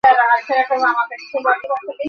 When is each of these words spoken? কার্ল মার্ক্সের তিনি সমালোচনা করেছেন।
কার্ল 0.03 0.19
মার্ক্সের 0.21 0.61
তিনি 1.09 1.25
সমালোচনা 1.25 1.73
করেছেন। 1.73 1.97